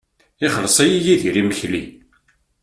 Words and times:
Ixelleṣ-iyi 0.45 0.99
Yidir 1.05 1.35
imekli. 1.41 1.83